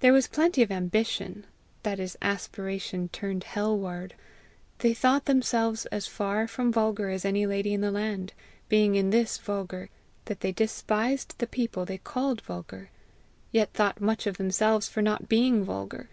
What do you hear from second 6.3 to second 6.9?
from